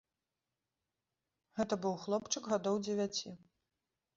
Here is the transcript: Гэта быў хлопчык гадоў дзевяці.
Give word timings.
Гэта 1.59 1.73
быў 1.83 1.93
хлопчык 2.07 2.43
гадоў 2.55 2.75
дзевяці. 2.89 3.29